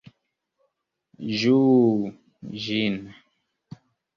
Ĝuu 1.41 2.09
ĝin! 2.65 2.99